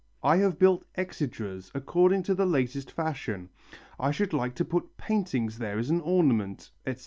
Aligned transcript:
I 0.23 0.37
have 0.37 0.57
built 0.57 0.83
exedras 0.97 1.69
according 1.75 2.23
to 2.23 2.33
the 2.33 2.47
latest 2.47 2.89
fashion. 2.91 3.49
I 3.99 4.09
should 4.09 4.33
like 4.33 4.55
to 4.55 4.65
put 4.65 4.97
paintings 4.97 5.59
there 5.59 5.77
as 5.77 5.91
an 5.91 6.01
ornament," 6.01 6.71
etc. 6.87 6.99